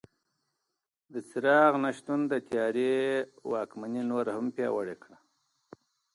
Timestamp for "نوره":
4.11-4.31